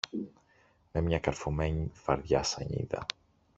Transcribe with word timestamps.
με 0.91 1.01
μια 1.01 1.19
καρφωμένη 1.19 1.89
φαρδιά 1.93 2.43
σανίδα. 2.43 3.05